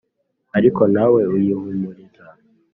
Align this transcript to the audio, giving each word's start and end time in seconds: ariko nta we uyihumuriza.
ariko 0.57 0.81
nta 0.93 1.05
we 1.13 1.21
uyihumuriza. 1.35 2.25